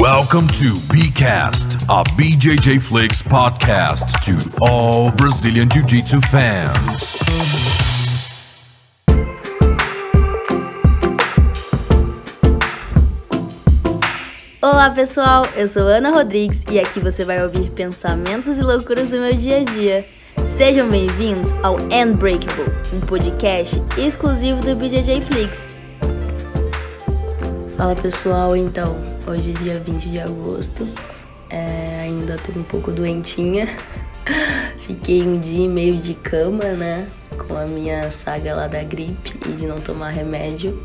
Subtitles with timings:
[0.00, 7.18] Welcome to BCast, a BJJ Flix podcast to all Brazilian Jiu Jitsu fans.
[14.62, 19.18] Olá pessoal, eu sou Ana Rodrigues e aqui você vai ouvir pensamentos e loucuras do
[19.18, 20.06] meu dia a dia.
[20.46, 25.72] Sejam bem-vindos ao Unbreakable, um podcast exclusivo do BJJ Flix.
[27.76, 30.88] Fala pessoal, então, hoje é dia 20 de agosto,
[31.50, 33.68] é, ainda tô um pouco doentinha,
[34.80, 39.38] fiquei um dia e meio de cama, né, com a minha saga lá da gripe
[39.46, 40.82] e de não tomar remédio.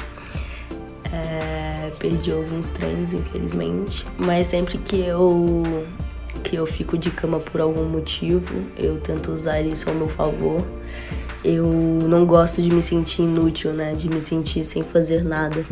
[1.12, 5.64] É, perdi alguns treinos, infelizmente, mas sempre que eu
[6.44, 10.66] que eu fico de cama por algum motivo, eu tento usar isso ao meu favor.
[11.44, 13.94] Eu não gosto de me sentir inútil, né?
[13.94, 15.66] De me sentir sem fazer nada.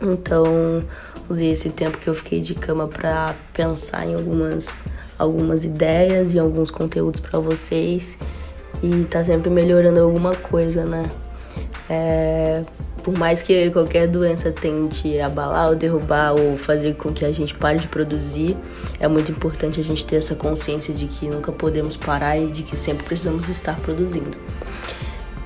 [0.00, 0.82] Então,
[1.28, 4.82] usei esse tempo que eu fiquei de cama para pensar em algumas
[5.18, 8.18] algumas ideias e alguns conteúdos para vocês
[8.82, 11.10] e tá sempre melhorando alguma coisa, né?
[11.88, 12.62] É,
[13.02, 17.54] por mais que qualquer doença tente abalar ou derrubar ou fazer com que a gente
[17.54, 18.56] pare de produzir,
[18.98, 22.62] é muito importante a gente ter essa consciência de que nunca podemos parar e de
[22.62, 24.36] que sempre precisamos estar produzindo.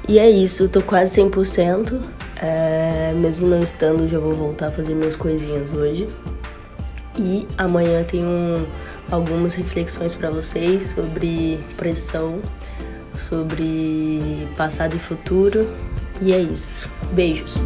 [0.08, 2.17] E é isso, tô quase 100%.
[2.40, 6.08] É, mesmo não estando, já vou voltar a fazer minhas coisinhas hoje.
[7.18, 8.66] E amanhã tenho
[9.10, 12.40] algumas reflexões para vocês sobre pressão,
[13.18, 15.68] sobre passado e futuro.
[16.20, 16.88] E é isso.
[17.12, 17.58] Beijos.